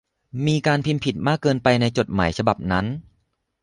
[0.45, 2.85] มีการพิมพ์ผิดมากเกินไปในจดหมายฉบับนั้น